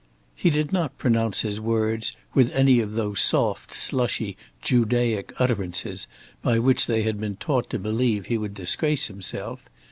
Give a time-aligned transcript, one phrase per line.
[0.33, 6.07] He did not pronounce his words with any of those soft slushy Judaic utterances
[6.41, 9.61] by which they had been taught to believe he would disgrace himself.